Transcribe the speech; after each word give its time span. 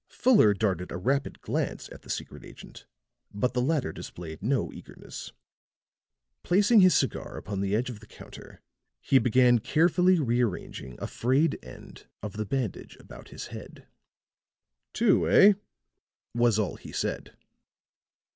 Fuller 0.09 0.55
darted 0.55 0.91
a 0.91 0.97
rapid 0.97 1.41
glance 1.41 1.87
at 1.89 2.01
the 2.01 2.09
secret 2.09 2.43
agent; 2.43 2.87
but 3.31 3.53
the 3.53 3.61
latter 3.61 3.93
displayed 3.93 4.41
no 4.41 4.73
eagerness. 4.73 5.31
Placing 6.41 6.79
his 6.79 6.95
cigar 6.95 7.37
upon 7.37 7.61
the 7.61 7.75
edge 7.75 7.87
of 7.87 7.99
the 7.99 8.07
counter, 8.07 8.61
he 8.99 9.19
began 9.19 9.59
carefully 9.59 10.19
rearranging 10.19 10.97
a 10.99 11.05
frayed 11.05 11.59
end 11.63 12.07
of 12.23 12.33
the 12.33 12.45
bandage 12.47 12.97
about 12.99 13.29
his 13.29 13.49
head. 13.53 13.85
"Two, 14.91 15.29
eh?" 15.29 15.53
was 16.33 16.57
all 16.57 16.77
he 16.77 16.91
said. 16.91 17.37